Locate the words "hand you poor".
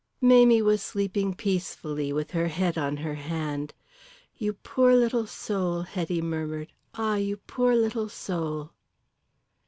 3.13-4.95